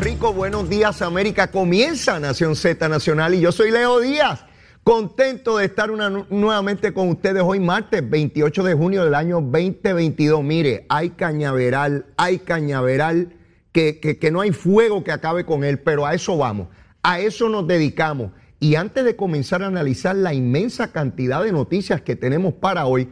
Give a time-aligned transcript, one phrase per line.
[0.00, 1.50] Rico, buenos días América.
[1.50, 4.44] Comienza Nación Z Nacional y yo soy Leo Díaz.
[4.84, 10.42] Contento de estar una- nuevamente con ustedes hoy martes 28 de junio del año 2022.
[10.42, 13.34] Mire, hay cañaveral, hay cañaveral,
[13.72, 16.68] que- que no hay fuego que acabe con él, pero a eso vamos,
[17.02, 18.32] a eso nos dedicamos.
[18.60, 23.08] Y antes de comenzar a analizar la inmensa cantidad de noticias que tenemos para hoy,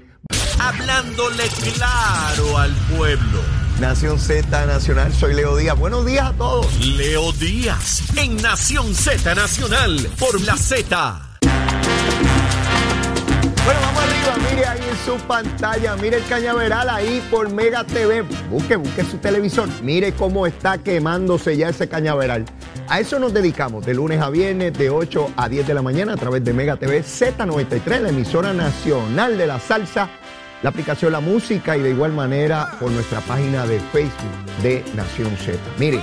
[0.59, 3.56] Hablándole claro al pueblo.
[3.81, 5.79] Nación Z Nacional, soy Leo Díaz.
[5.79, 6.67] Buenos días a todos.
[6.81, 11.21] Leo Díaz en Nación Z Nacional por la Z.
[13.65, 18.23] Bueno, vamos arriba, mire ahí en su pantalla, mire el cañaveral ahí por Mega TV.
[18.51, 22.47] Busque, busque su televisor, mire cómo está quemándose ya ese cañaveral.
[22.89, 26.15] A eso nos dedicamos de lunes a viernes, de 8 a 10 de la mañana
[26.15, 30.09] a través de Mega TV Z93, la emisora nacional de la salsa,
[30.67, 35.31] la aplicación La Música y de igual manera por nuestra página de Facebook de Nación
[35.37, 35.57] Z.
[35.79, 36.01] Miren,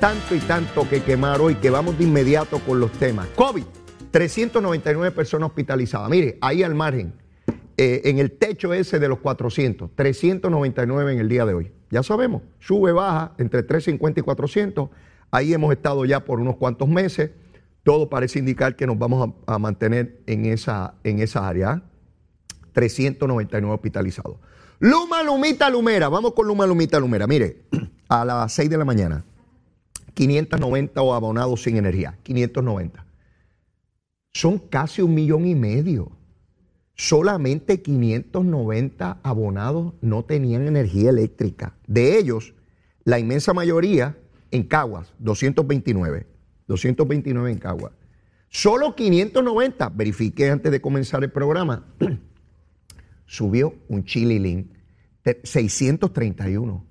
[0.00, 3.28] tanto y tanto que quemar hoy que vamos de inmediato con los temas.
[3.36, 3.62] COVID,
[4.10, 6.10] 399 personas hospitalizadas.
[6.10, 7.12] Mire, ahí al margen,
[7.76, 11.70] eh, en el techo ese de los 400, 399 en el día de hoy.
[11.90, 14.88] Ya sabemos, sube, baja entre 350 y 400.
[15.30, 17.30] Ahí hemos estado ya por unos cuantos meses.
[17.84, 21.84] Todo parece indicar que nos vamos a, mantener en esa, en esa área.
[22.74, 24.36] 399 hospitalizados.
[24.80, 26.10] Luma, Lumita, Lumera.
[26.10, 27.26] Vamos con Luma, Lumita, Lumera.
[27.26, 27.62] Mire,
[28.08, 29.24] a las 6 de la mañana,
[30.12, 32.18] 590 o abonados sin energía.
[32.22, 33.06] 590.
[34.32, 36.12] Son casi un millón y medio.
[36.96, 41.74] Solamente 590 abonados no tenían energía eléctrica.
[41.86, 42.54] De ellos,
[43.04, 44.16] la inmensa mayoría
[44.50, 46.26] en Caguas, 229.
[46.66, 47.92] 229 en Caguas.
[48.48, 51.84] Solo 590, verifiqué antes de comenzar el programa,
[53.26, 54.72] subió un chililín,
[55.24, 56.86] de 631.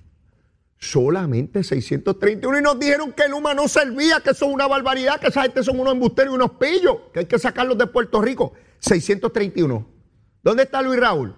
[0.78, 5.28] Solamente 631 y nos dijeron que Luma no servía, que eso es una barbaridad, que
[5.28, 8.54] esa gente son unos embusteros y unos pillos, que hay que sacarlos de Puerto Rico.
[8.80, 9.88] 631.
[10.44, 11.36] ¿Dónde está Luis Raúl?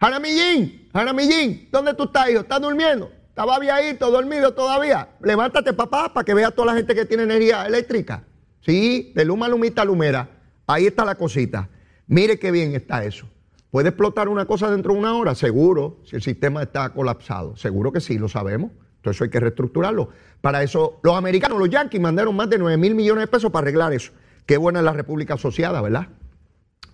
[0.00, 2.40] Jaramillín, Jaramillín, ¿dónde tú estás, hijo?
[2.40, 3.10] ¿Estás durmiendo?
[3.28, 5.08] Estaba viejito, dormido todavía.
[5.20, 8.24] Levántate, papá, para que vea toda la gente que tiene energía eléctrica.
[8.60, 10.28] Sí, de Luma, Lumita, Lumera.
[10.66, 11.68] Ahí está la cosita.
[12.06, 13.28] Mire qué bien está eso.
[13.74, 15.34] ¿Puede explotar una cosa dentro de una hora?
[15.34, 17.56] Seguro, si el sistema está colapsado.
[17.56, 18.70] Seguro que sí, lo sabemos.
[18.98, 20.10] Entonces hay que reestructurarlo.
[20.40, 23.64] Para eso, los americanos, los yanquis, mandaron más de 9 mil millones de pesos para
[23.64, 24.12] arreglar eso.
[24.46, 26.06] Qué buena es la República Asociada, ¿verdad?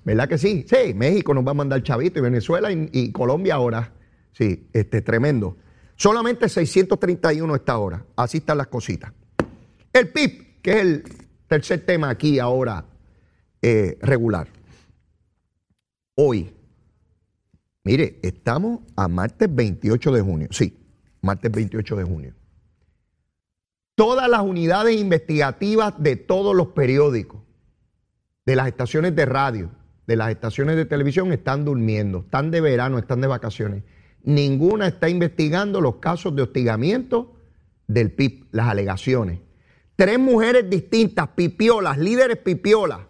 [0.04, 0.64] ¿Verdad que sí?
[0.66, 3.92] Sí, México nos va a mandar chavito y Venezuela y, Colombia ahora.
[4.32, 5.58] Sí, este, tremendo.
[5.96, 8.06] Solamente 631 esta hora.
[8.16, 9.12] Así están las cositas.
[9.92, 11.04] El PIB, que es el
[11.46, 12.86] tercer tema aquí ahora
[13.60, 14.48] eh, regular.
[16.14, 16.54] Hoy,
[17.84, 20.48] mire, estamos a martes 28 de junio.
[20.50, 20.76] Sí,
[21.20, 22.34] martes 28 de junio.
[23.94, 27.42] Todas las unidades investigativas de todos los periódicos,
[28.46, 29.70] de las estaciones de radio,
[30.06, 33.84] de las estaciones de televisión están durmiendo, están de verano, están de vacaciones.
[34.22, 37.36] Ninguna está investigando los casos de hostigamiento
[37.86, 39.40] del PIB, las alegaciones.
[39.96, 43.00] Tres mujeres distintas, pipiolas, líderes pipiolas,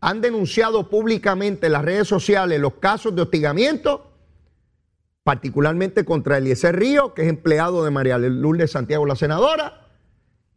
[0.00, 4.07] han denunciado públicamente en las redes sociales los casos de hostigamiento,
[5.28, 9.86] particularmente contra Eliezer Río, que es empleado de María Lourdes Santiago, la senadora.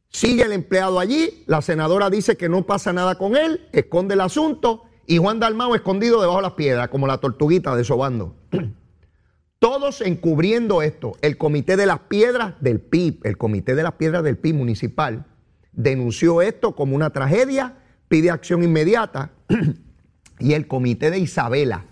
[0.07, 4.21] Sigue el empleado allí, la senadora dice que no pasa nada con él, esconde el
[4.21, 8.38] asunto, y Juan Dalmao escondido debajo de las piedras, como la tortuguita desobando.
[9.59, 11.17] Todos encubriendo esto.
[11.21, 15.25] El Comité de las Piedras del PIB, el Comité de las Piedras del PIB municipal,
[15.74, 17.75] denunció esto como una tragedia,
[18.07, 19.31] pide acción inmediata.
[20.39, 21.88] y el Comité de Isabela,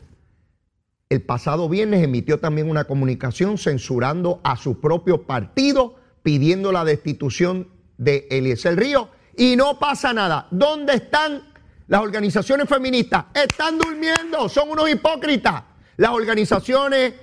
[1.09, 7.67] el pasado viernes emitió también una comunicación censurando a su propio partido, pidiendo la destitución
[7.97, 9.09] de Eliezer Río.
[9.35, 10.47] Y no pasa nada.
[10.51, 11.51] ¿Dónde están
[11.87, 13.25] las organizaciones feministas?
[13.33, 15.63] Están durmiendo, son unos hipócritas.
[15.97, 17.13] Las organizaciones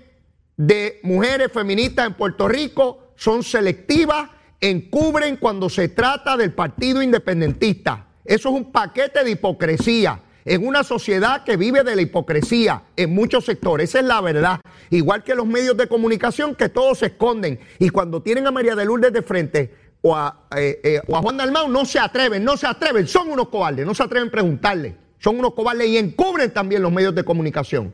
[0.56, 4.30] de mujeres feministas en Puerto Rico son selectivas
[4.60, 8.06] encubren cuando se trata del partido independentista.
[8.24, 13.12] Eso es un paquete de hipocresía en una sociedad que vive de la hipocresía en
[13.12, 13.90] muchos sectores.
[13.90, 14.60] Esa es la verdad.
[14.90, 17.58] Igual que los medios de comunicación que todos se esconden.
[17.80, 21.36] Y cuando tienen a María de Lourdes de frente o a, eh, eh, o Juan
[21.36, 23.08] Dalmau, no se atreven, no se atreven.
[23.08, 24.96] Son unos cobardes, no se atreven a preguntarle.
[25.18, 27.92] Son unos cobardes y encubren también los medios de comunicación.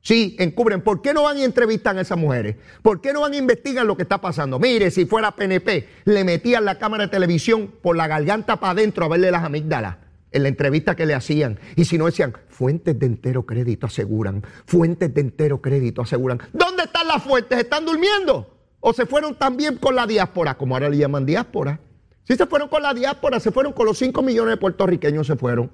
[0.00, 0.80] Sí, encubren.
[0.80, 2.56] ¿Por qué no van y entrevistan a esas mujeres?
[2.82, 4.58] ¿Por qué no van e investigan lo que está pasando?
[4.58, 9.04] Mire, si fuera PNP, le metían la cámara de televisión por la garganta para adentro
[9.04, 9.98] a verle las amígdalas
[10.32, 11.58] en la entrevista que le hacían.
[11.76, 16.40] Y si no decían, fuentes de entero crédito aseguran, fuentes de entero crédito aseguran.
[16.52, 17.58] ¿Dónde están las fuentes?
[17.58, 18.56] ¿Están durmiendo?
[18.80, 21.80] ¿O se fueron también con la diáspora, como ahora le llaman diáspora?
[22.24, 25.36] Si se fueron con la diáspora, se fueron con los 5 millones de puertorriqueños, se
[25.36, 25.70] fueron.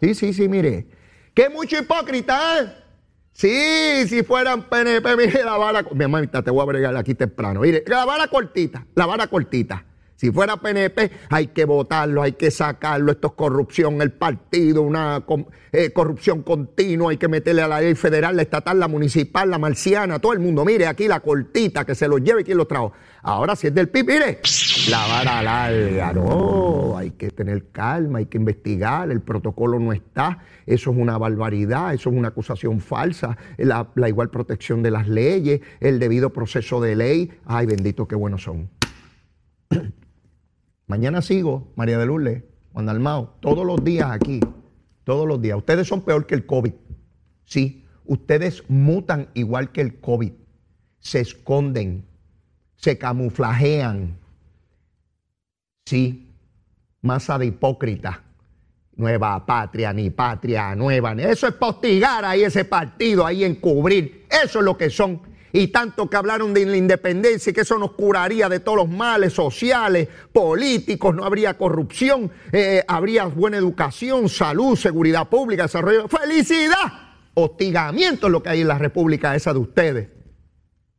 [0.00, 0.88] Sí, sí, sí, mire.
[1.34, 2.72] Qué mucho hipócrita, ¿eh?
[3.32, 5.84] Sí, si fueran PNP, mire la vara.
[5.94, 7.60] Mi mamita, te voy a bregar aquí temprano.
[7.60, 9.84] Mire, la vara cortita, la vara cortita.
[10.20, 13.10] Si fuera PNP, hay que votarlo, hay que sacarlo.
[13.10, 15.24] Esto es corrupción, el partido, una
[15.72, 17.10] eh, corrupción continua.
[17.10, 20.40] Hay que meterle a la ley federal, la estatal, la municipal, la marciana, todo el
[20.40, 20.62] mundo.
[20.62, 22.92] Mire, aquí la cortita, que se los lleve quien los trajo.
[23.22, 24.40] Ahora, si es del PIB, mire,
[24.90, 26.12] la vara larga.
[26.12, 29.10] No, hay que tener calma, hay que investigar.
[29.10, 30.40] El protocolo no está.
[30.66, 33.38] Eso es una barbaridad, eso es una acusación falsa.
[33.56, 37.32] La, la igual protección de las leyes, el debido proceso de ley.
[37.46, 38.68] Ay, bendito, qué buenos son.
[40.90, 42.42] Mañana sigo, María de Lourdes,
[42.72, 44.40] Juan Dalmao, todos los días aquí,
[45.04, 45.56] todos los días.
[45.56, 46.72] Ustedes son peor que el COVID.
[47.44, 50.32] Sí, ustedes mutan igual que el COVID.
[50.98, 52.08] Se esconden,
[52.74, 54.18] se camuflajean.
[55.86, 56.34] Sí,
[57.02, 58.24] masa de hipócrita.
[58.96, 61.12] Nueva patria, ni patria nueva.
[61.12, 64.26] Eso es postigar ahí ese partido, ahí encubrir.
[64.28, 65.22] Eso es lo que son
[65.52, 68.88] y tanto que hablaron de la independencia y que eso nos curaría de todos los
[68.88, 76.08] males sociales, políticos, no habría corrupción, eh, habría buena educación, salud, seguridad pública, desarrollo.
[76.08, 77.10] ¡Felicidad!
[77.34, 80.08] Hostigamiento es lo que hay en la república esa de ustedes.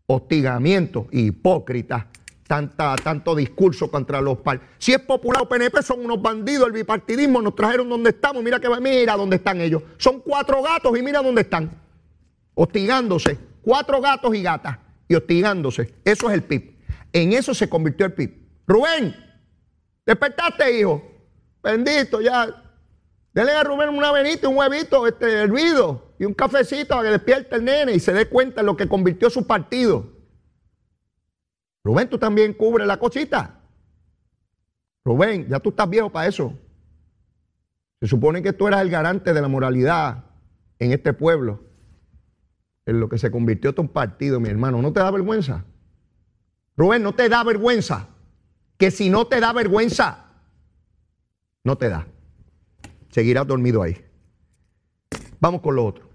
[0.08, 2.08] Hostigamiento, hipócrita.
[2.48, 4.40] Tanta, tanto discurso contra los
[4.78, 8.44] Si es popular o PNP, son unos bandidos, el bipartidismo nos trajeron donde estamos.
[8.44, 9.84] Mira que mira dónde están ellos.
[9.98, 11.72] Son cuatro gatos y mira dónde están.
[12.54, 14.78] Hostigándose cuatro gatos y gatas
[15.08, 15.94] y hostigándose.
[16.06, 16.78] Eso es el PIB.
[17.14, 18.42] En eso se convirtió el PIB.
[18.68, 19.16] Rubén,
[20.06, 21.04] despertaste, hijo.
[21.62, 22.64] Bendito, ya.
[23.34, 27.56] Denle a Rubén una venita, un huevito este, hervido y un cafecito para que despierte
[27.56, 30.06] el nene y se dé cuenta de lo que convirtió su partido.
[31.84, 33.60] Rubén, tú también cubres la cosita.
[35.04, 36.54] Rubén, ya tú estás viejo para eso.
[38.02, 40.26] Se supone que tú eras el garante de la moralidad
[40.80, 41.71] en este pueblo
[42.92, 44.82] en lo que se convirtió todo un partido, mi hermano.
[44.82, 45.66] ¿No te da vergüenza?
[46.78, 48.10] Rubén, ¿no te da vergüenza?
[48.78, 50.26] Que si no te da vergüenza,
[51.64, 52.08] no te da.
[53.10, 54.04] Seguirás dormido ahí.
[55.40, 56.10] Vamos con lo otro.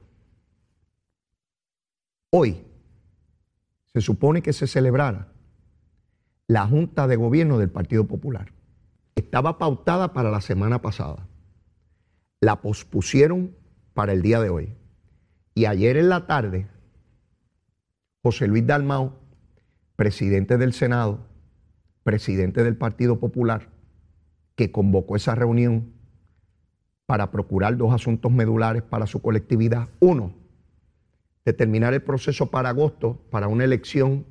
[2.31, 2.64] Hoy
[3.93, 5.32] se supone que se celebrara
[6.46, 8.52] la Junta de Gobierno del Partido Popular.
[9.14, 11.26] Estaba pautada para la semana pasada.
[12.40, 13.56] La pospusieron
[13.94, 14.75] para el día de hoy.
[15.56, 16.67] Y ayer en la tarde,
[18.23, 19.14] José Luis Dalmau,
[19.97, 21.20] presidente del Senado,
[22.03, 23.70] presidente del Partido Popular,
[24.54, 25.95] que convocó esa reunión
[27.07, 29.88] para procurar dos asuntos medulares para su colectividad.
[29.99, 30.35] Uno,
[31.47, 34.26] determinar el proceso para agosto para una elección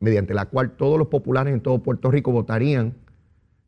[0.00, 2.98] mediante la cual todos los populares en todo Puerto Rico votarían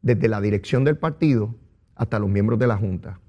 [0.03, 1.55] desde la dirección del partido
[1.95, 3.21] hasta los miembros de la Junta.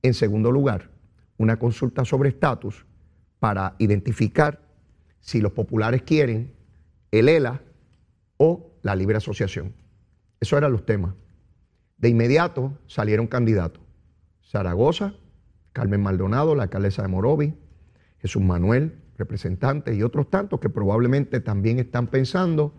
[0.00, 0.96] En segundo lugar,
[1.38, 2.84] una consulta sobre estatus
[3.38, 4.60] para identificar
[5.20, 6.52] si los populares quieren
[7.10, 7.62] el ELA
[8.36, 9.74] o la libre asociación.
[10.40, 11.14] Esos eran los temas.
[11.96, 13.82] De inmediato salieron candidatos.
[14.42, 15.14] Zaragoza,
[15.72, 17.54] Carmen Maldonado, la alcaldesa de Morovi,
[18.18, 22.74] Jesús Manuel, representantes y otros tantos que probablemente también están pensando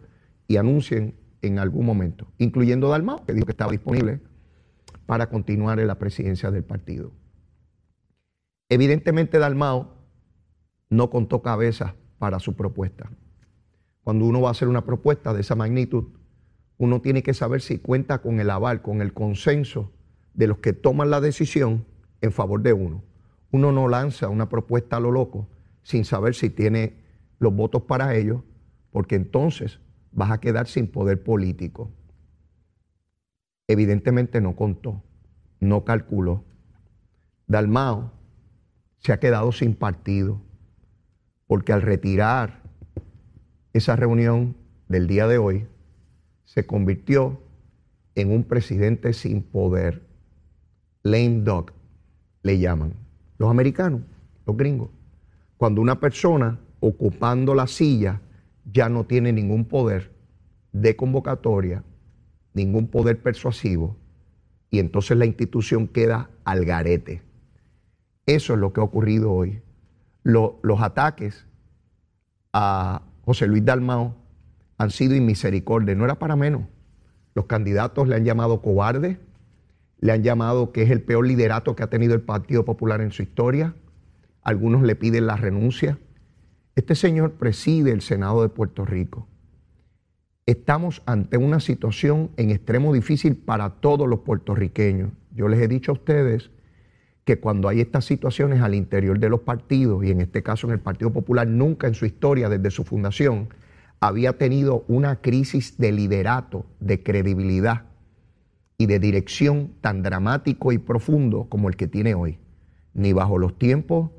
[0.48, 4.20] y anuncien en algún momento, incluyendo Dalmau, que dijo que estaba disponible
[5.06, 7.12] para continuar en la presidencia del partido.
[8.70, 9.96] Evidentemente Dalmao
[10.90, 13.10] no contó cabeza para su propuesta.
[14.04, 16.06] Cuando uno va a hacer una propuesta de esa magnitud,
[16.78, 19.92] uno tiene que saber si cuenta con el aval, con el consenso
[20.34, 21.86] de los que toman la decisión
[22.22, 23.04] en favor de uno.
[23.52, 25.50] Uno no lanza una propuesta a lo loco
[25.82, 27.04] sin saber si tiene
[27.40, 28.44] los votos para ello,
[28.92, 29.80] porque entonces
[30.12, 31.92] vas a quedar sin poder político.
[33.68, 35.04] Evidentemente no contó,
[35.60, 36.44] no calculó.
[37.48, 38.19] Dalmao
[39.00, 40.42] se ha quedado sin partido,
[41.48, 42.62] porque al retirar
[43.74, 44.56] esa reunión
[44.88, 45.68] del día de hoy,
[46.46, 47.42] se convirtió
[48.16, 50.04] en un presidente sin poder.
[51.04, 51.72] Lame dog
[52.44, 52.94] le llaman.
[53.38, 54.02] Los americanos,
[54.46, 54.90] los gringos.
[55.58, 58.22] Cuando una persona ocupando la silla
[58.72, 60.12] ya no tiene ningún poder
[60.72, 61.84] de convocatoria,
[62.54, 63.96] ningún poder persuasivo,
[64.70, 67.22] y entonces la institución queda al garete.
[68.30, 69.60] Eso es lo que ha ocurrido hoy.
[70.24, 71.48] los ataques
[72.54, 74.16] a José Luis Dalmao
[74.78, 76.62] han sido inmisericordia, no era para menos.
[77.34, 79.18] Los candidatos le han llamado cobarde,
[80.00, 83.10] le han llamado que es el peor liderato que ha tenido el Partido Popular en
[83.10, 83.74] su historia.
[84.44, 85.98] Algunos le piden la renuncia.
[86.76, 89.28] Este señor preside el Senado de Puerto Rico.
[90.46, 95.14] Estamos ante una situación en extremo difícil para todos los puertorriqueños.
[95.32, 96.52] Yo les he dicho a ustedes
[97.30, 100.74] que cuando hay estas situaciones al interior de los partidos, y en este caso en
[100.74, 103.50] el Partido Popular, nunca en su historia desde su fundación
[104.00, 107.84] había tenido una crisis de liderato, de credibilidad
[108.80, 112.40] y de dirección tan dramático y profundo como el que tiene hoy,
[112.96, 114.10] ni bajo los tiempos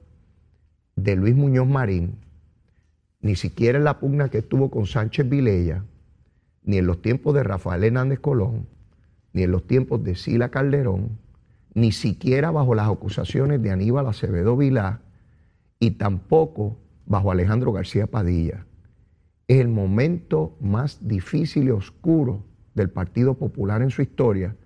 [0.94, 2.14] de Luis Muñoz Marín,
[3.20, 5.82] ni siquiera en la pugna que estuvo con Sánchez Vilella,
[6.62, 8.68] ni en los tiempos de Rafael Hernández Colón,
[9.32, 11.18] ni en los tiempos de Sila Calderón,
[11.74, 15.00] ni siquiera bajo las acusaciones de Aníbal Acevedo Vilá
[15.78, 18.66] y tampoco bajo Alejandro García Padilla.
[19.48, 24.56] Es el momento más difícil y oscuro del Partido Popular en su historia,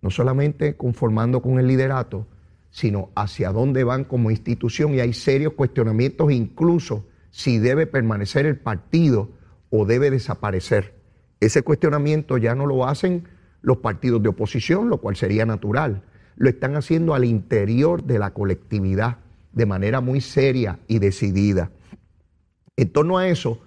[0.00, 2.26] no solamente conformando con el liderato,
[2.70, 8.58] sino hacia dónde van como institución y hay serios cuestionamientos incluso si debe permanecer el
[8.58, 9.30] partido
[9.70, 10.94] o debe desaparecer.
[11.40, 13.28] Ese cuestionamiento ya no lo hacen
[13.62, 16.02] los partidos de oposición, lo cual sería natural
[16.36, 19.18] lo están haciendo al interior de la colectividad
[19.52, 21.70] de manera muy seria y decidida.
[22.76, 23.60] En torno a eso,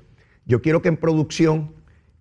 [0.46, 1.74] yo quiero que en producción,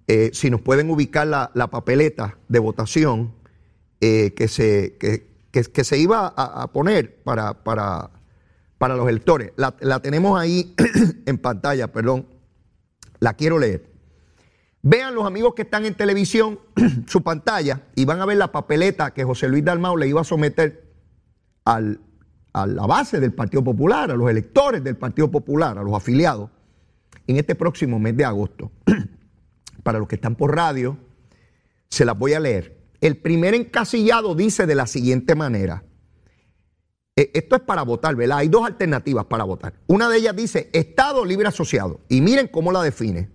[0.07, 3.33] eh, si nos pueden ubicar la, papeleta de votación
[4.00, 8.11] eh, que, se, que, se iba a, poner para, para,
[8.79, 10.75] para, los electores, la, la tenemos ahí
[11.26, 12.26] en pantalla, perdón,
[13.19, 13.96] la quiero leer.
[14.88, 16.61] Vean los amigos que están en televisión
[17.09, 20.25] su pantalla y van a ver la papeleta que José Luis Dalmau le iba a
[20.25, 20.93] someter
[21.64, 26.50] a la base del Partido Popular, a los electores del Partido Popular, a los afiliados,
[27.26, 28.71] en este próximo mes de agosto.
[29.83, 30.97] Para los que están por radio,
[31.90, 32.78] se las voy a leer.
[33.00, 35.83] El primer encasillado dice de la siguiente manera.
[37.16, 38.38] E, esto es para votar, ¿verdad?
[38.38, 39.75] Hay dos alternativas para votar.
[39.88, 42.02] Una de ellas dice Estado Libre Asociado.
[42.09, 43.35] Y miren cómo la define.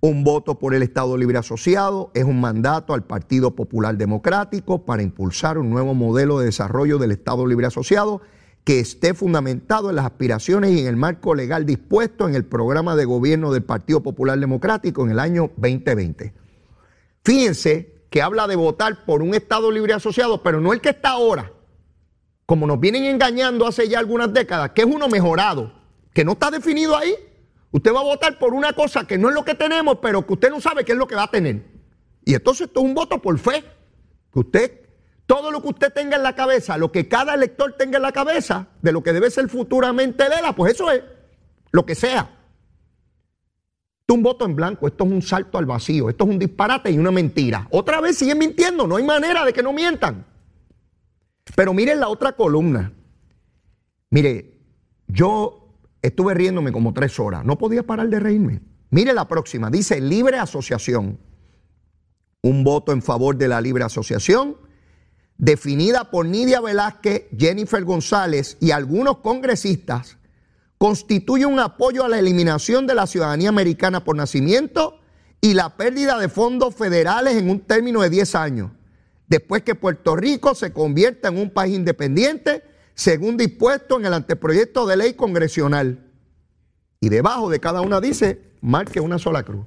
[0.00, 5.02] Un voto por el Estado Libre Asociado es un mandato al Partido Popular Democrático para
[5.02, 8.20] impulsar un nuevo modelo de desarrollo del Estado Libre Asociado
[8.62, 12.94] que esté fundamentado en las aspiraciones y en el marco legal dispuesto en el programa
[12.94, 16.32] de gobierno del Partido Popular Democrático en el año 2020.
[17.24, 21.10] Fíjense que habla de votar por un Estado Libre Asociado, pero no el que está
[21.10, 21.50] ahora,
[22.46, 25.72] como nos vienen engañando hace ya algunas décadas, que es uno mejorado,
[26.14, 27.16] que no está definido ahí.
[27.70, 30.32] Usted va a votar por una cosa que no es lo que tenemos, pero que
[30.32, 31.62] usted no sabe qué es lo que va a tener.
[32.24, 33.64] Y entonces esto es un voto por fe.
[34.32, 34.80] Que usted,
[35.26, 38.12] todo lo que usted tenga en la cabeza, lo que cada elector tenga en la
[38.12, 41.02] cabeza, de lo que debe ser futuramente de él, pues eso es
[41.70, 42.34] lo que sea.
[44.00, 46.38] Esto es un voto en blanco, esto es un salto al vacío, esto es un
[46.38, 47.68] disparate y una mentira.
[47.70, 50.24] Otra vez siguen mintiendo, no hay manera de que no mientan.
[51.54, 52.92] Pero miren la otra columna.
[54.10, 54.58] Mire,
[55.06, 55.67] yo
[56.02, 57.44] Estuve riéndome como tres horas.
[57.44, 58.60] No podía parar de reírme.
[58.90, 59.70] Mire la próxima.
[59.70, 61.18] Dice libre asociación.
[62.42, 64.56] Un voto en favor de la libre asociación,
[65.36, 70.18] definida por Nidia Velázquez, Jennifer González y algunos congresistas,
[70.78, 75.00] constituye un apoyo a la eliminación de la ciudadanía americana por nacimiento
[75.40, 78.70] y la pérdida de fondos federales en un término de 10 años,
[79.26, 82.62] después que Puerto Rico se convierta en un país independiente
[82.98, 86.04] según dispuesto en el anteproyecto de ley congresional.
[87.00, 89.64] Y debajo de cada una dice, marque una sola cruz.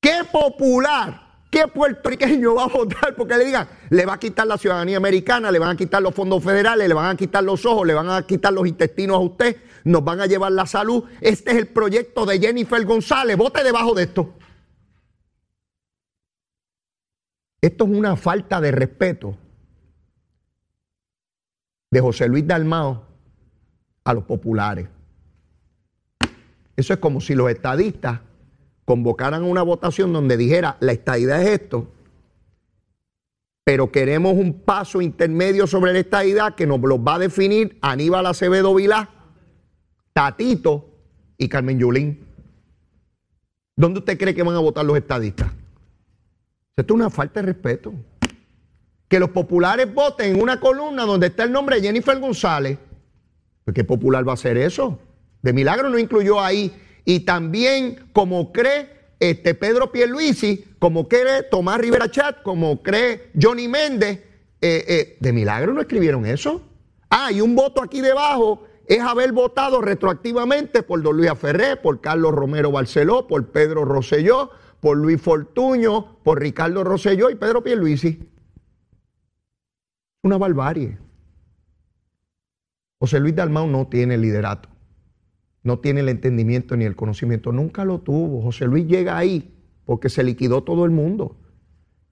[0.00, 4.56] ¿Qué popular, qué puertorriqueño va a votar porque le digan, le va a quitar la
[4.56, 7.84] ciudadanía americana, le van a quitar los fondos federales, le van a quitar los ojos,
[7.84, 11.02] le van a quitar los intestinos a usted, nos van a llevar la salud?
[11.20, 14.34] Este es el proyecto de Jennifer González, vote debajo de esto.
[17.60, 19.38] Esto es una falta de respeto
[21.94, 23.04] de José Luis Dalmao
[24.02, 24.88] a los populares.
[26.76, 28.18] Eso es como si los estadistas
[28.84, 31.92] convocaran una votación donde dijera, la estadidad es esto,
[33.62, 38.26] pero queremos un paso intermedio sobre la estadidad que nos lo va a definir Aníbal
[38.26, 39.08] Acevedo Vilá,
[40.12, 40.90] Tatito
[41.38, 42.26] y Carmen Yulín.
[43.76, 45.52] ¿Dónde usted cree que van a votar los estadistas?
[46.76, 47.94] Esto es una falta de respeto.
[49.14, 52.78] Que los populares voten en una columna donde está el nombre de Jennifer González.
[53.72, 54.98] ¿Qué popular va a ser eso?
[55.40, 56.72] De milagro no incluyó ahí.
[57.04, 58.88] Y también, como cree
[59.20, 64.18] este Pedro Pierluisi, como cree Tomás Rivera Chat, como cree Johnny Méndez,
[64.60, 66.62] eh, eh, de milagro no escribieron eso.
[67.08, 72.00] Ah, y un voto aquí debajo es haber votado retroactivamente por Don Luis Ferré, por
[72.00, 78.33] Carlos Romero Barceló, por Pedro Rosselló, por Luis Fortuño, por Ricardo Rosselló y Pedro Pierluisi.
[80.24, 80.96] Una barbarie.
[82.98, 84.70] José Luis Dalmau no tiene liderato,
[85.62, 88.40] no tiene el entendimiento ni el conocimiento, nunca lo tuvo.
[88.40, 89.54] José Luis llega ahí
[89.84, 91.36] porque se liquidó todo el mundo.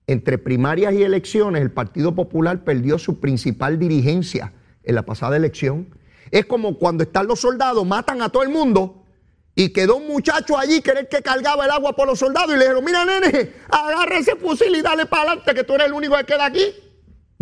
[0.06, 4.52] Entre primarias y elecciones, el Partido Popular perdió su principal dirigencia
[4.82, 5.88] en la pasada elección.
[6.30, 9.06] Es como cuando están los soldados, matan a todo el mundo
[9.54, 12.64] y quedó un muchacho allí que que cargaba el agua por los soldados y le
[12.64, 16.14] dijeron, mira nene, agarra ese fusil y dale para adelante que tú eres el único
[16.18, 16.91] que queda aquí.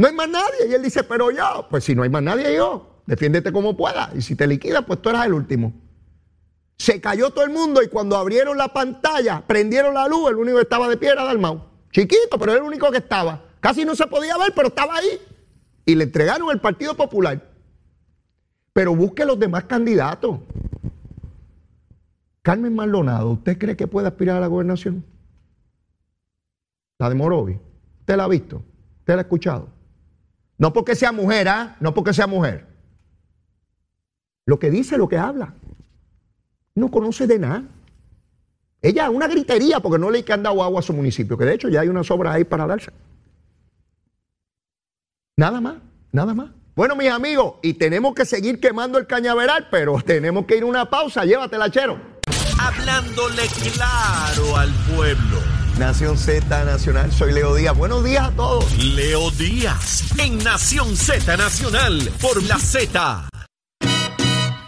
[0.01, 0.67] No hay más nadie.
[0.71, 4.11] Y él dice, pero yo, pues si no hay más nadie yo, defiéndete como pueda.
[4.15, 5.75] Y si te liquidas, pues tú eras el último.
[6.79, 10.57] Se cayó todo el mundo y cuando abrieron la pantalla, prendieron la luz, el único
[10.57, 11.67] que estaba de pie era Dalmau.
[11.91, 13.45] Chiquito, pero era el único que estaba.
[13.61, 15.21] Casi no se podía ver, pero estaba ahí.
[15.85, 17.51] Y le entregaron el Partido Popular.
[18.73, 20.39] Pero busque los demás candidatos.
[22.41, 25.05] Carmen Maldonado, ¿usted cree que puede aspirar a la gobernación?
[26.99, 27.61] La de Morovi.
[27.99, 28.63] ¿Usted la ha visto?
[29.01, 29.80] ¿Usted la ha escuchado?
[30.61, 31.77] No porque sea mujer, ¿ah?
[31.81, 32.67] No porque sea mujer.
[34.45, 35.55] Lo que dice, lo que habla.
[36.75, 37.65] No conoce de nada.
[38.83, 41.71] Ella una gritería porque no le han dado agua a su municipio, que de hecho
[41.71, 42.93] ya hay una sobra ahí para darse.
[45.35, 45.77] Nada más,
[46.13, 46.51] nada más.
[46.77, 50.67] Bueno, mis amigos, y tenemos que seguir quemando el cañaveral, pero tenemos que ir a
[50.67, 51.25] una pausa.
[51.25, 51.99] Llévatela, chero.
[52.61, 55.50] Hablándole claro al pueblo.
[55.81, 57.75] Nación Z Nacional, soy Leo Díaz.
[57.75, 58.77] Buenos días a todos.
[58.85, 63.27] Leo Díaz, en Nación Z Nacional, por la Z.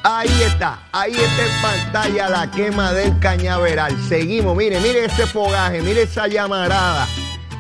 [0.05, 3.95] Ahí está, ahí está en pantalla la quema del cañaveral.
[4.09, 7.07] Seguimos, mire, mire ese fogaje, mire esa llamarada.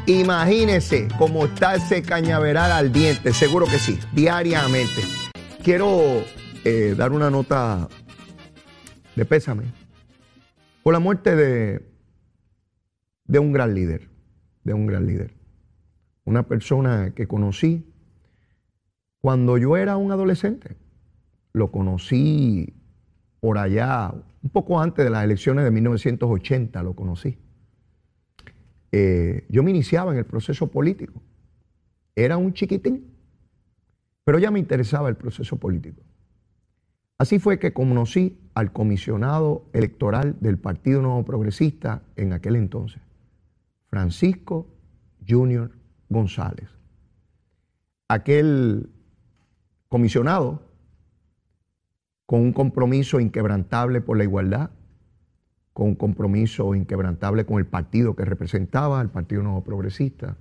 [0.07, 5.03] Imagínese cómo está ese cañaveral al diente, seguro que sí, diariamente.
[5.63, 6.25] Quiero
[6.65, 7.87] eh, dar una nota
[9.15, 9.65] de pésame
[10.83, 11.92] por la muerte de,
[13.33, 14.11] de un gran líder,
[14.63, 15.33] de un gran líder.
[16.27, 17.91] Una persona que conocí
[19.23, 20.77] cuando yo era un adolescente
[21.55, 22.75] lo conocí
[23.41, 27.39] por allá, un poco antes de las elecciones de 1980 lo conocí.
[28.91, 31.23] Eh, yo me iniciaba en el proceso político.
[32.15, 33.15] Era un chiquitín,
[34.25, 36.03] pero ya me interesaba el proceso político.
[37.17, 43.01] Así fue que conocí al comisionado electoral del Partido Nuevo Progresista en aquel entonces,
[43.93, 44.75] Francisco
[45.29, 45.71] Junior
[46.09, 46.71] González.
[48.09, 48.89] Aquel
[49.89, 50.63] comisionado
[52.25, 54.71] con un compromiso inquebrantable por la igualdad,
[55.75, 60.39] con un compromiso inquebrantable con el partido que representaba, el Partido Nuevo Progresista.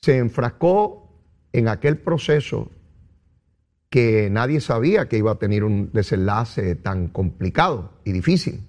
[0.00, 1.16] Se enfrascó
[1.52, 2.72] en aquel proceso
[3.88, 8.66] que nadie sabía que iba a tener un desenlace tan complicado y difícil.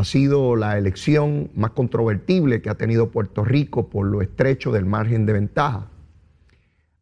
[0.00, 4.86] Ha sido la elección más controvertible que ha tenido Puerto Rico por lo estrecho del
[4.86, 5.90] margen de ventaja.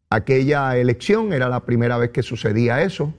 [0.09, 3.13] Aquella elección era la primera vez que sucedía eso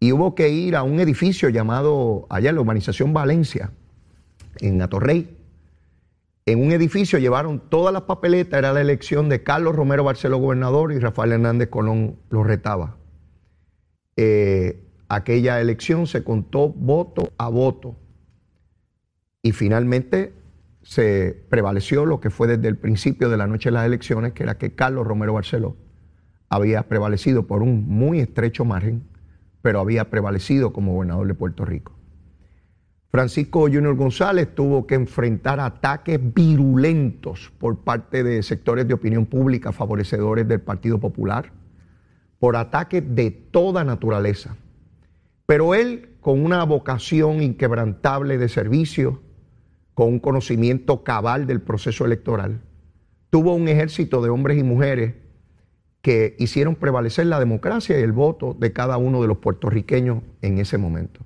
[0.00, 3.70] y hubo que ir a un edificio llamado allá en la urbanización Valencia,
[4.58, 5.38] en Atorrey.
[6.44, 10.92] En un edificio llevaron todas las papeletas, era la elección de Carlos Romero Barceló gobernador
[10.92, 12.96] y Rafael Hernández Colón lo retaba.
[14.16, 17.94] Eh, aquella elección se contó voto a voto
[19.42, 20.34] y finalmente
[20.82, 24.42] se prevaleció lo que fue desde el principio de la noche de las elecciones, que
[24.42, 25.76] era que Carlos Romero Barceló
[26.48, 29.04] había prevalecido por un muy estrecho margen
[29.62, 31.92] pero había prevalecido como gobernador de Puerto Rico.
[33.10, 39.70] Francisco Junior González tuvo que enfrentar ataques virulentos por parte de sectores de opinión pública
[39.70, 41.52] favorecedores del Partido Popular,
[42.38, 44.56] por ataques de toda naturaleza.
[45.46, 49.20] Pero él, con una vocación inquebrantable de servicio,
[49.94, 52.60] con un conocimiento cabal del proceso electoral,
[53.30, 55.14] tuvo un ejército de hombres y mujeres
[56.02, 60.58] que hicieron prevalecer la democracia y el voto de cada uno de los puertorriqueños en
[60.58, 61.20] ese momento.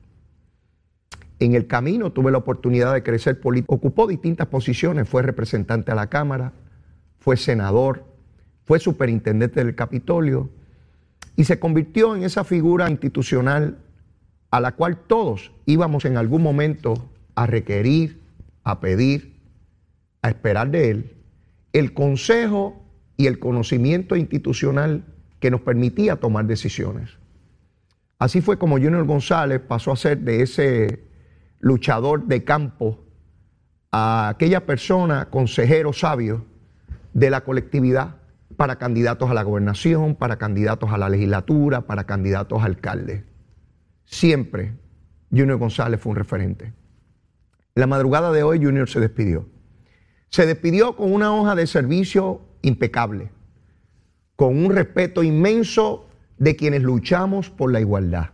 [1.38, 5.94] En el camino tuve la oportunidad de crecer político, ocupó distintas posiciones, fue representante a
[5.94, 6.52] la Cámara,
[7.18, 8.04] fue senador,
[8.64, 10.50] fue superintendente del Capitolio
[11.36, 13.78] y se convirtió en esa figura institucional
[14.50, 16.94] a la cual todos íbamos en algún momento
[17.34, 18.20] a requerir,
[18.66, 19.40] a pedir,
[20.22, 21.16] a esperar de él
[21.72, 22.82] el consejo
[23.16, 25.04] y el conocimiento institucional
[25.38, 27.16] que nos permitía tomar decisiones.
[28.18, 31.04] Así fue como Junior González pasó a ser de ese
[31.60, 33.04] luchador de campo
[33.92, 36.44] a aquella persona, consejero sabio
[37.14, 38.16] de la colectividad
[38.56, 43.24] para candidatos a la gobernación, para candidatos a la legislatura, para candidatos a alcalde.
[44.06, 44.72] Siempre
[45.30, 46.72] Junior González fue un referente.
[47.76, 49.46] La madrugada de hoy Junior se despidió.
[50.30, 53.30] Se despidió con una hoja de servicio impecable,
[54.34, 56.08] con un respeto inmenso
[56.38, 58.30] de quienes luchamos por la igualdad.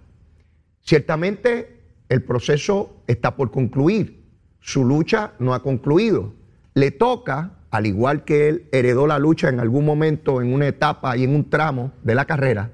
[0.80, 4.24] Ciertamente el proceso está por concluir,
[4.60, 6.34] su lucha no ha concluido.
[6.74, 11.16] Le toca, al igual que él heredó la lucha en algún momento, en una etapa
[11.16, 12.70] y en un tramo de la carrera,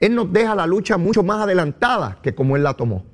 [0.00, 3.13] él nos deja la lucha mucho más adelantada que como él la tomó.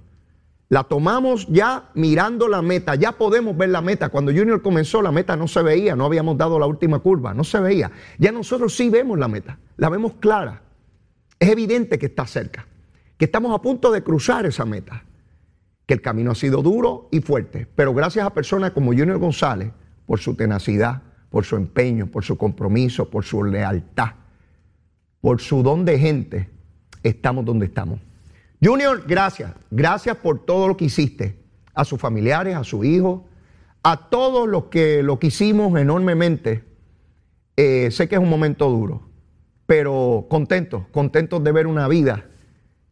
[0.70, 4.08] La tomamos ya mirando la meta, ya podemos ver la meta.
[4.08, 7.42] Cuando Junior comenzó, la meta no se veía, no habíamos dado la última curva, no
[7.42, 7.90] se veía.
[8.18, 10.62] Ya nosotros sí vemos la meta, la vemos clara.
[11.40, 12.68] Es evidente que está cerca,
[13.16, 15.02] que estamos a punto de cruzar esa meta,
[15.86, 19.72] que el camino ha sido duro y fuerte, pero gracias a personas como Junior González,
[20.06, 24.12] por su tenacidad, por su empeño, por su compromiso, por su lealtad,
[25.20, 26.48] por su don de gente,
[27.02, 27.98] estamos donde estamos.
[28.62, 29.52] Junior, gracias.
[29.70, 31.40] Gracias por todo lo que hiciste.
[31.74, 33.28] A sus familiares, a su hijo,
[33.82, 36.64] a todos los que lo quisimos enormemente.
[37.56, 39.08] Eh, sé que es un momento duro,
[39.66, 42.26] pero contentos, contentos de ver una vida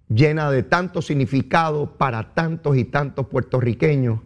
[0.08, 4.20] llena de tanto significado para tantos y tantos puertorriqueños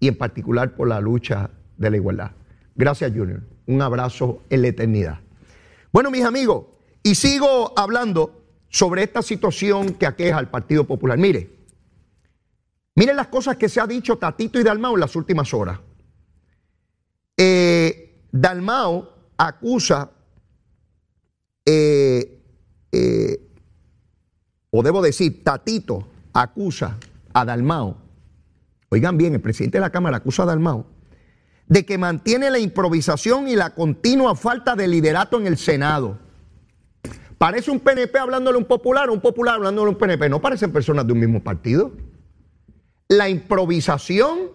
[0.00, 2.32] y en particular por la lucha de la igualdad.
[2.74, 3.42] Gracias, Junior.
[3.66, 5.20] Un abrazo en la eternidad.
[5.92, 6.66] Bueno, mis amigos,
[7.02, 11.18] y sigo hablando sobre esta situación que aqueja al Partido Popular.
[11.18, 11.50] Mire,
[12.94, 15.80] mire las cosas que se ha dicho Tatito y Dalmao en las últimas horas.
[17.36, 20.10] Eh, Dalmao acusa,
[21.64, 22.42] eh,
[22.92, 23.40] eh,
[24.70, 26.98] o debo decir, Tatito acusa
[27.32, 27.96] a Dalmao,
[28.88, 30.86] oigan bien, el presidente de la Cámara acusa a Dalmao,
[31.68, 36.25] de que mantiene la improvisación y la continua falta de liderato en el Senado.
[37.38, 40.28] Parece un PNP hablándole a un popular, un popular hablándole a un PNP.
[40.28, 41.92] No parecen personas de un mismo partido.
[43.08, 44.50] La improvisación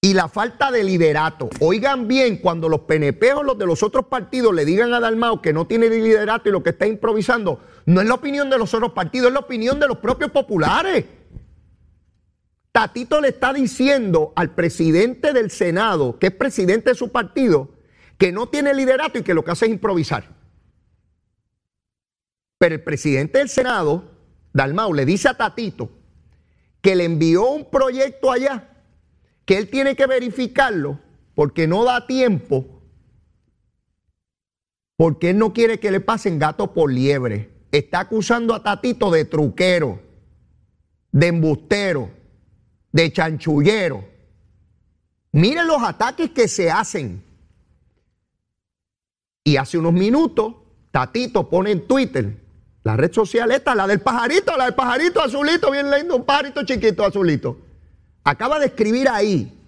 [0.00, 1.50] y la falta de liderato.
[1.60, 5.42] Oigan bien, cuando los PNP o los de los otros partidos le digan a Dalmao
[5.42, 8.72] que no tiene liderato y lo que está improvisando, no es la opinión de los
[8.72, 11.04] otros partidos, es la opinión de los propios populares.
[12.70, 17.70] Tatito le está diciendo al presidente del Senado, que es presidente de su partido,
[18.16, 20.37] que no tiene liderato y que lo que hace es improvisar.
[22.58, 24.10] Pero el presidente del Senado,
[24.52, 25.90] Dalmau, le dice a Tatito
[26.80, 28.68] que le envió un proyecto allá,
[29.44, 31.00] que él tiene que verificarlo
[31.34, 32.82] porque no da tiempo,
[34.96, 37.50] porque él no quiere que le pasen gato por liebre.
[37.70, 40.00] Está acusando a Tatito de truquero,
[41.12, 42.10] de embustero,
[42.90, 44.04] de chanchullero.
[45.32, 47.22] Miren los ataques que se hacen.
[49.44, 50.54] Y hace unos minutos,
[50.90, 52.47] Tatito pone en Twitter
[52.88, 56.64] la red social esta, la del pajarito, la del pajarito azulito, bien lindo, un pajarito
[56.64, 57.58] chiquito azulito.
[58.24, 59.62] Acaba de escribir ahí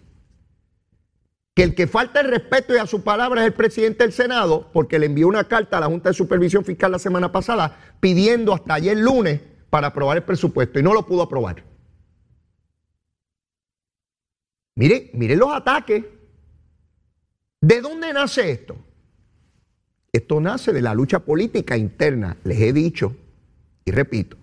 [1.54, 4.70] que el que falta el respeto y a su palabra es el presidente del Senado,
[4.72, 8.54] porque le envió una carta a la Junta de Supervisión Fiscal la semana pasada pidiendo
[8.54, 11.62] hasta ayer lunes para aprobar el presupuesto y no lo pudo aprobar.
[14.76, 16.06] Mire, mire los ataques.
[17.60, 18.78] ¿De dónde nace esto?
[20.12, 22.36] Esto nace de la lucha política interna.
[22.44, 23.14] Les he dicho,
[23.84, 24.36] y repito,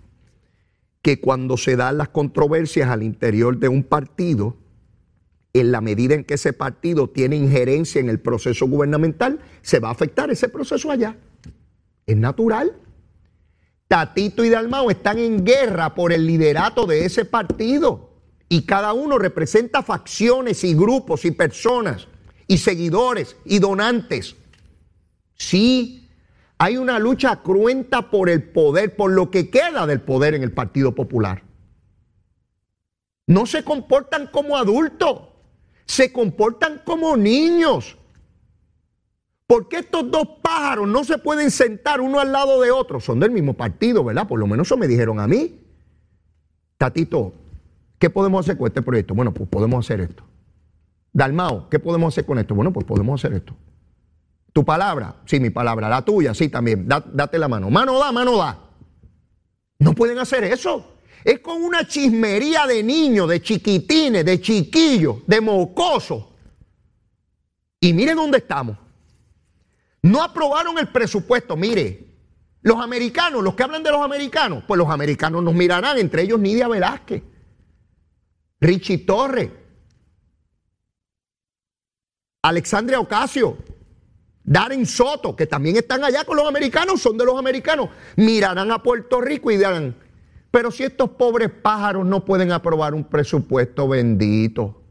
[1.02, 4.56] que cuando se dan las controversias al interior de un partido,
[5.54, 9.90] en la medida en que ese partido tiene injerencia en el proceso gubernamental, se va
[9.90, 11.18] a afectar ese proceso allá.
[12.06, 12.74] Es natural.
[13.88, 18.12] Tatito y Dalmao están en guerra por el liderato de ese partido
[18.50, 22.08] y cada uno representa facciones y grupos y personas
[22.48, 24.36] y seguidores y donantes.
[25.38, 26.10] Sí,
[26.58, 30.52] hay una lucha cruenta por el poder, por lo que queda del poder en el
[30.52, 31.44] Partido Popular.
[33.28, 35.22] No se comportan como adultos,
[35.86, 37.98] se comportan como niños.
[39.46, 43.00] ¿Por qué estos dos pájaros no se pueden sentar uno al lado de otro?
[43.00, 44.28] Son del mismo partido, ¿verdad?
[44.28, 45.62] Por lo menos eso me dijeron a mí.
[46.78, 47.34] Tatito,
[47.98, 49.14] ¿qué podemos hacer con este proyecto?
[49.16, 50.24] Bueno, pues podemos hacer esto.
[51.14, 52.56] Dalmao, ¿qué podemos hacer con esto?
[52.56, 53.56] Bueno, pues podemos hacer esto.
[54.58, 57.70] Tu palabra, sí, mi palabra, la tuya, sí, también, date la mano.
[57.70, 58.58] Mano da, mano da.
[59.78, 60.96] No pueden hacer eso.
[61.24, 66.26] Es con una chismería de niños, de chiquitines, de chiquillos, de mocosos,
[67.80, 68.80] Y mire dónde estamos.
[70.02, 71.56] No aprobaron el presupuesto.
[71.56, 72.16] Mire,
[72.64, 76.40] los americanos, los que hablan de los americanos, pues los americanos nos mirarán, entre ellos
[76.40, 77.22] Nidia Velázquez,
[78.60, 79.52] Richie Torres,
[82.42, 83.77] Alexandria Ocasio,
[84.48, 88.82] Darren Soto, que también están allá con los americanos, son de los americanos, mirarán a
[88.82, 89.94] Puerto Rico y dirán,
[90.52, 94.82] pero si estos pobres pájaros no pueden aprobar un presupuesto bendito.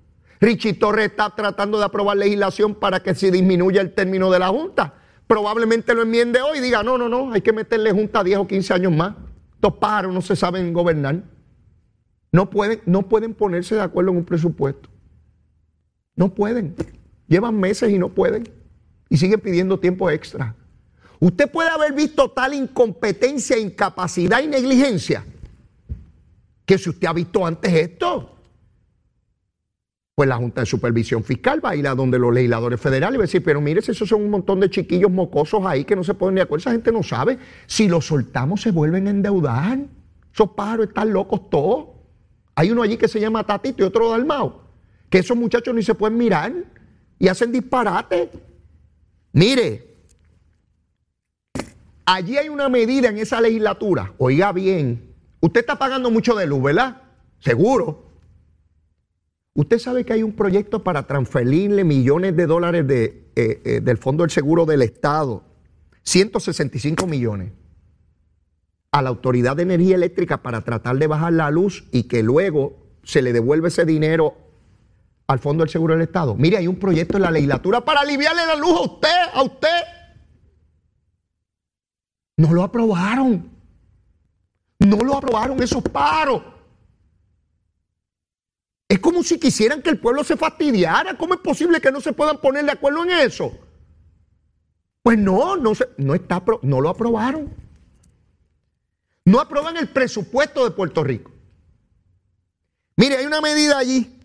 [0.40, 4.48] Richie Torres está tratando de aprobar legislación para que se disminuya el término de la
[4.48, 4.92] Junta.
[5.26, 8.46] Probablemente lo enmiende hoy y diga, no, no, no, hay que meterle Junta 10 o
[8.46, 9.14] 15 años más.
[9.54, 11.22] Estos pájaros no se saben gobernar.
[12.30, 14.90] No pueden, no pueden ponerse de acuerdo en un presupuesto.
[16.14, 16.76] No pueden.
[17.26, 18.65] Llevan meses y no pueden.
[19.08, 20.54] Y siguen pidiendo tiempo extra.
[21.20, 25.24] Usted puede haber visto tal incompetencia, incapacidad y negligencia
[26.66, 28.32] que si usted ha visto antes esto,
[30.16, 33.18] pues la Junta de Supervisión Fiscal va a ir a donde los legisladores federales y
[33.18, 36.02] va a decir, pero mire, esos son un montón de chiquillos mocosos ahí que no
[36.02, 37.38] se ponen de acuerdo, esa gente no sabe.
[37.66, 39.78] Si los soltamos se vuelven a endeudar.
[40.34, 41.88] Esos pájaros están locos todos.
[42.56, 44.62] Hay uno allí que se llama Tatito y otro Dalmao,
[45.08, 46.52] que esos muchachos ni se pueden mirar
[47.18, 48.30] y hacen disparate.
[49.32, 49.96] Mire,
[52.04, 56.62] allí hay una medida en esa legislatura, oiga bien, usted está pagando mucho de luz,
[56.62, 57.02] ¿verdad?
[57.38, 58.06] Seguro.
[59.54, 63.96] Usted sabe que hay un proyecto para transferirle millones de dólares de, eh, eh, del
[63.96, 65.44] Fondo del Seguro del Estado,
[66.02, 67.52] 165 millones,
[68.90, 72.86] a la Autoridad de Energía Eléctrica para tratar de bajar la luz y que luego
[73.02, 74.45] se le devuelve ese dinero
[75.26, 76.34] al Fondo del Seguro del Estado.
[76.34, 79.82] Mire, hay un proyecto en la legislatura para aliviarle la luz a usted, a usted.
[82.36, 83.50] No lo aprobaron.
[84.78, 86.42] No lo aprobaron esos paros.
[88.88, 91.16] Es como si quisieran que el pueblo se fastidiara.
[91.16, 93.52] ¿Cómo es posible que no se puedan poner de acuerdo en eso?
[95.02, 97.52] Pues no, no, se, no, está, no lo aprobaron.
[99.24, 101.32] No aprueban el presupuesto de Puerto Rico.
[102.96, 104.15] Mire, hay una medida allí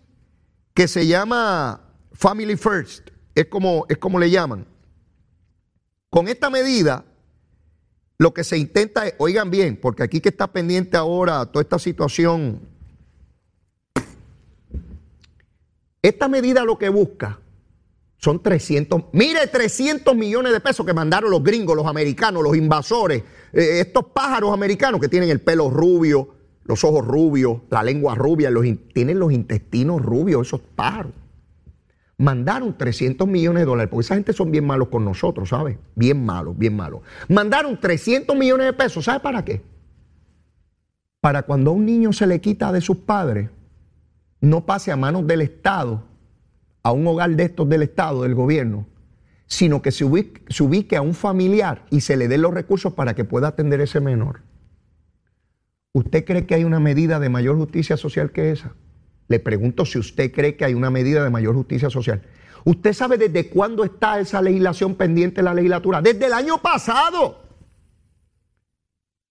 [0.74, 1.80] que se llama
[2.12, 3.10] Family First.
[3.34, 4.66] Es como, es como le llaman.
[6.10, 7.04] Con esta medida,
[8.18, 12.72] lo que se intenta oigan bien, porque aquí que está pendiente ahora toda esta situación
[16.02, 17.38] Esta medida lo que busca
[18.18, 23.22] son 300, mire 300 millones de pesos que mandaron los gringos, los americanos, los invasores,
[23.52, 28.50] eh, estos pájaros americanos que tienen el pelo rubio, los ojos rubios, la lengua rubia,
[28.50, 31.12] los, tienen los intestinos rubios, esos pájaros.
[32.18, 35.78] Mandaron 300 millones de dólares, porque esa gente son bien malos con nosotros, ¿sabes?
[35.96, 37.00] Bien malos, bien malos.
[37.28, 39.62] Mandaron 300 millones de pesos, ¿sabe para qué?
[41.20, 43.50] Para cuando a un niño se le quita de sus padres,
[44.40, 46.04] no pase a manos del Estado,
[46.82, 48.86] a un hogar de estos del Estado, del gobierno,
[49.46, 53.24] sino que se ubique, a un familiar y se le den los recursos para que
[53.24, 54.40] pueda atender ese menor.
[55.92, 58.74] ¿Usted cree que hay una medida de mayor justicia social que esa?
[59.28, 62.22] Le pregunto si usted cree que hay una medida de mayor justicia social.
[62.64, 66.00] ¿Usted sabe desde cuándo está esa legislación pendiente en la legislatura?
[66.00, 67.42] Desde el año pasado.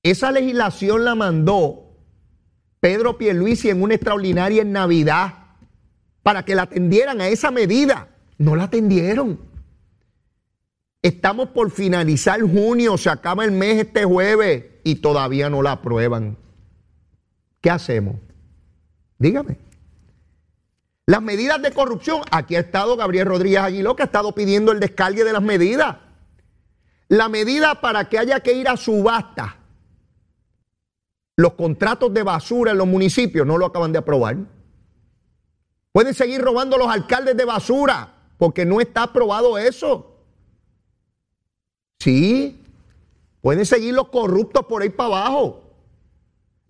[0.04, 1.98] Esa legislación la mandó
[2.80, 5.34] Pedro Pierluisi en una extraordinaria en Navidad
[6.24, 8.10] para que la atendieran a esa medida.
[8.38, 9.40] No la atendieron.
[11.02, 16.38] Estamos por finalizar junio, se acaba el mes este jueves y todavía no la aprueban.
[17.62, 18.16] ¿Qué hacemos?
[19.18, 19.58] Dígame.
[21.06, 24.80] Las medidas de corrupción, aquí ha estado Gabriel Rodríguez Aguiló que ha estado pidiendo el
[24.80, 25.98] descargue de las medidas.
[27.08, 29.58] La medida para que haya que ir a subasta
[31.42, 34.38] los contratos de basura en los municipios no lo acaban de aprobar.
[35.92, 40.16] Pueden seguir robando los alcaldes de basura porque no está aprobado eso.
[42.00, 42.64] Sí,
[43.42, 45.71] pueden seguir los corruptos por ahí para abajo.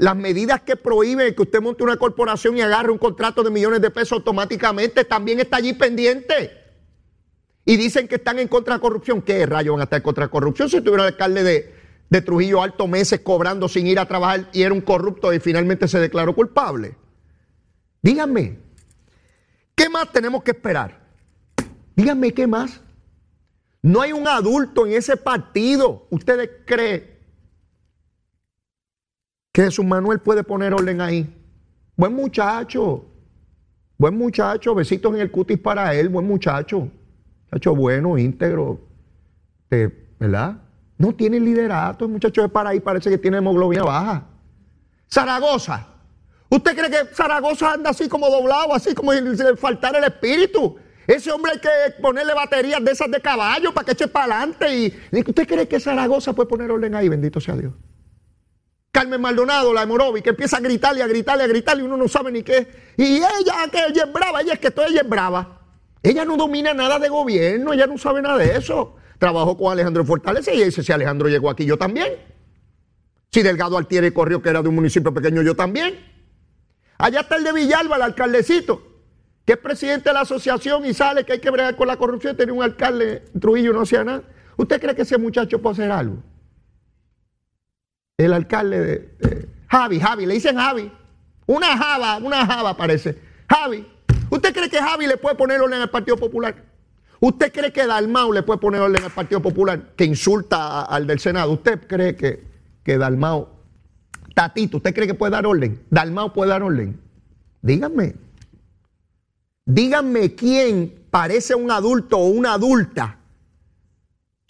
[0.01, 3.81] Las medidas que prohíben que usted monte una corporación y agarre un contrato de millones
[3.81, 6.49] de pesos automáticamente también está allí pendiente.
[7.65, 9.21] Y dicen que están en contra de corrupción.
[9.21, 11.75] ¿Qué rayos van a estar en contra de corrupción si tuviera el alcalde de,
[12.09, 15.87] de Trujillo Alto meses cobrando sin ir a trabajar y era un corrupto y finalmente
[15.87, 16.95] se declaró culpable.
[18.01, 18.57] Díganme,
[19.75, 20.99] ¿qué más tenemos que esperar?
[21.95, 22.81] Díganme, ¿qué más?
[23.83, 26.07] No hay un adulto en ese partido.
[26.09, 27.10] ¿Ustedes creen
[29.51, 31.33] que Jesús Manuel puede poner orden ahí?
[31.95, 33.05] Buen muchacho,
[33.97, 36.89] buen muchacho, besitos en el cutis para él, buen muchacho.
[37.45, 38.79] Muchacho bueno, íntegro,
[40.19, 40.57] ¿verdad?
[40.97, 44.27] No tiene liderato, el muchacho de para ahí parece que tiene hemoglobina baja.
[45.11, 45.87] Zaragoza.
[46.49, 50.77] ¿Usted cree que Zaragoza anda así como doblado, así como si le el espíritu?
[51.07, 54.93] Ese hombre hay que ponerle baterías de esas de caballo para que eche para adelante.
[55.11, 57.09] Y, ¿Usted cree que Zaragoza puede poner orden ahí?
[57.09, 57.73] Bendito sea Dios.
[58.91, 61.95] Carmen Maldonado, la de Morovi, que empieza a gritarle, a gritarle, a gritarle y uno
[61.95, 62.67] no sabe ni qué.
[62.97, 65.61] Y ella, que ella es brava, ella es que toda ella es brava.
[66.03, 68.97] Ella no domina nada de gobierno, ella no sabe nada de eso.
[69.17, 72.15] Trabajó con Alejandro Fortaleza y dice, si Alejandro llegó aquí, yo también.
[73.31, 75.97] Si Delgado Altieri corrió, que era de un municipio pequeño, yo también.
[76.97, 78.81] Allá está el de Villalba, el alcaldecito,
[79.45, 82.35] que es presidente de la asociación y sale que hay que bregar con la corrupción.
[82.35, 84.23] Tiene un alcalde Trujillo, no hacía nada.
[84.57, 86.17] ¿Usted cree que ese muchacho puede hacer algo?
[88.25, 90.91] El alcalde de, Javi, Javi, le dicen Javi.
[91.47, 93.17] Una Java, una Java parece.
[93.49, 93.85] Javi,
[94.29, 96.55] ¿usted cree que Javi le puede poner orden al Partido Popular?
[97.19, 101.19] ¿Usted cree que Dalmau le puede poner orden al Partido Popular que insulta al del
[101.19, 101.51] Senado?
[101.51, 102.43] ¿Usted cree que,
[102.83, 103.49] que Dalmau,
[104.35, 105.81] Tatito, ¿usted cree que puede dar orden?
[105.89, 106.99] Dalmau puede dar orden.
[107.61, 108.15] Díganme.
[109.65, 113.17] Díganme quién parece un adulto o una adulta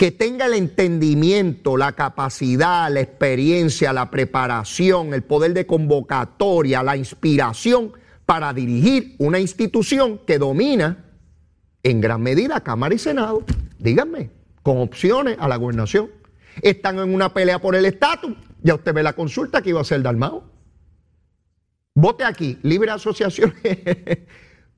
[0.02, 6.98] que tenga el entendimiento, la capacidad, la experiencia, la preparación, el poder de convocatoria, la
[6.98, 7.94] inspiración
[8.26, 11.06] para dirigir una institución que domina
[11.84, 13.44] en gran medida Cámara y Senado.
[13.78, 14.32] Díganme,
[14.64, 16.10] con opciones a la gobernación.
[16.64, 18.36] Están en una pelea por el estatus.
[18.64, 20.44] Ya usted ve la consulta que iba a hacer Dalmao.
[21.94, 23.54] Vote aquí, libre asociación.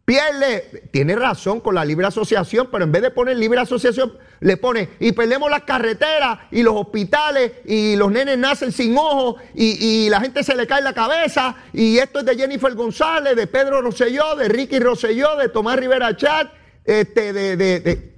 [0.06, 4.12] Pierde, tiene razón con la libre asociación, pero en vez de poner libre asociación,
[4.42, 9.42] le pone y perdemos las carreteras y los hospitales y los nenes nacen sin ojos
[9.56, 13.48] y, la gente se le cae la cabeza y esto es de Jennifer González, de
[13.48, 16.52] Pedro Rosselló, de Ricky Rosselló, de Tomás Rivera Chat,
[16.84, 18.16] este, de, de,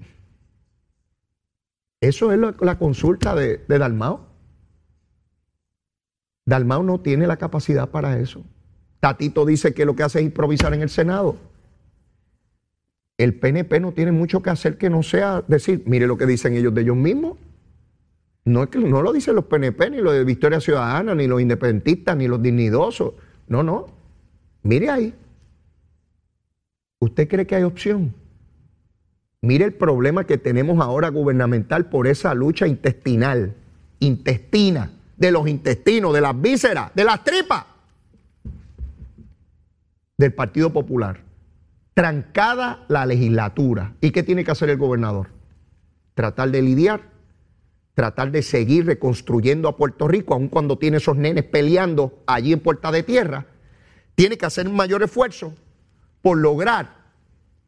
[2.01, 4.27] Eso es la consulta de, de Dalmao.
[6.45, 8.43] Dalmao no tiene la capacidad para eso.
[8.99, 11.53] Tatito dice que lo que hace es improvisar en el Senado
[13.17, 16.53] el PNP no tiene mucho que hacer que no sea decir, mire lo que dicen
[16.55, 17.37] ellos de ellos mismos.
[18.43, 21.41] No es que no lo dicen los PNP, ni los de Victoria Ciudadana, ni los
[21.41, 23.13] independentistas, ni los dignidosos.
[23.47, 23.87] No, no.
[24.61, 25.13] Mire ahí.
[26.99, 28.13] ¿Usted cree que hay opción?
[29.41, 33.55] Mire el problema que tenemos ahora gubernamental por esa lucha intestinal,
[33.99, 37.65] intestina, de los intestinos, de las vísceras, de las tripas
[40.17, 41.24] del Partido Popular
[41.95, 43.93] trancada la legislatura.
[44.01, 45.29] ¿Y qué tiene que hacer el gobernador?
[46.13, 47.09] Tratar de lidiar,
[47.95, 52.59] tratar de seguir reconstruyendo a Puerto Rico, aun cuando tiene esos nenes peleando allí en
[52.59, 53.45] Puerta de Tierra.
[54.13, 55.53] Tiene que hacer un mayor esfuerzo
[56.21, 57.05] por lograr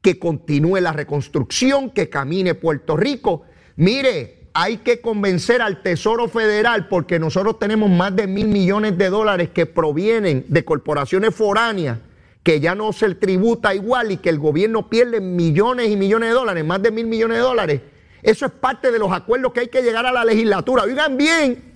[0.01, 3.43] que continúe la reconstrucción, que camine Puerto Rico.
[3.77, 9.09] Mire, hay que convencer al Tesoro Federal porque nosotros tenemos más de mil millones de
[9.09, 11.99] dólares que provienen de corporaciones foráneas
[12.47, 16.33] que ya no se tributa igual y que el gobierno pierde millones y millones de
[16.33, 17.81] dólares, más de mil millones de dólares.
[18.23, 20.83] Eso es parte de los acuerdos que hay que llegar a la legislatura.
[20.83, 21.75] Oigan bien,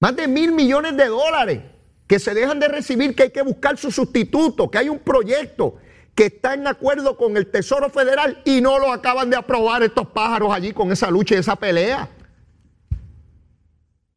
[0.00, 1.62] más de mil millones de dólares
[2.06, 5.76] que se dejan de recibir, que hay que buscar su sustituto, que hay un proyecto
[6.14, 10.08] que está en acuerdo con el Tesoro Federal y no lo acaban de aprobar estos
[10.08, 12.06] pájaros allí con esa lucha y esa pelea.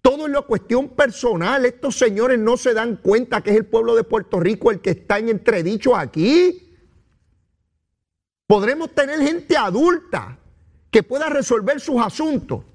[0.04, 1.66] Todo es la cuestión personal.
[1.66, 4.90] Estos señores no se dan cuenta que es el pueblo de Puerto Rico el que
[4.90, 6.76] está en entredicho aquí.
[8.46, 10.38] Podremos tener gente adulta
[10.92, 12.66] que pueda resolver sus asuntos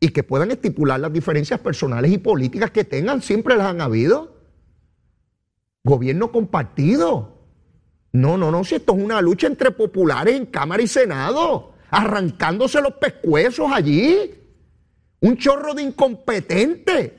[0.00, 4.36] y que puedan estipular las diferencias personales y políticas que tengan, siempre las han habido.
[5.82, 7.38] Gobierno compartido.
[8.12, 12.82] No, no, no, si esto es una lucha entre populares en Cámara y Senado, arrancándose
[12.82, 14.34] los pescuezos allí.
[15.20, 17.18] Un chorro de incompetente.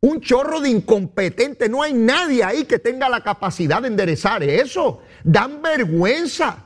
[0.00, 1.68] Un chorro de incompetente.
[1.68, 5.02] No hay nadie ahí que tenga la capacidad de enderezar eso.
[5.24, 6.64] Dan vergüenza.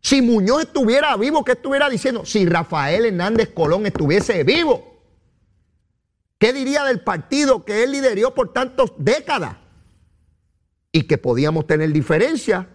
[0.00, 2.26] Si Muñoz estuviera vivo, ¿qué estuviera diciendo?
[2.26, 5.00] Si Rafael Hernández Colón estuviese vivo,
[6.38, 9.56] ¿qué diría del partido que él lideró por tantas décadas?
[10.92, 12.66] Y que podíamos tener diferencias,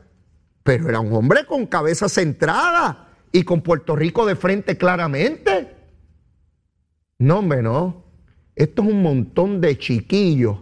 [0.63, 5.78] pero era un hombre con cabeza centrada y con Puerto Rico de frente claramente.
[7.19, 8.03] No, hombre, no.
[8.55, 10.57] Esto es un montón de chiquillos,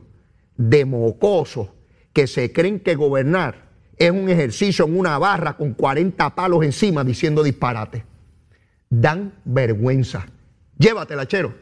[0.56, 1.70] de mocosos,
[2.14, 7.04] que se creen que gobernar es un ejercicio en una barra con 40 palos encima
[7.04, 8.06] diciendo disparate.
[8.90, 10.28] Dan vergüenza.
[10.78, 11.54] Llévatela, chero.